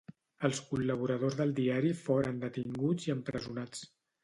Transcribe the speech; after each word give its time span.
Els 0.47 0.61
col·laboradors 0.69 1.37
del 1.41 1.53
diari 1.59 1.93
foren 2.07 2.41
detinguts 2.47 3.09
i 3.11 3.17
empresonats. 3.19 3.89